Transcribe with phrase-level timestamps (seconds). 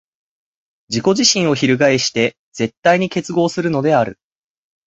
[0.89, 4.17] 自己自身を翻して絶対に結合するのである。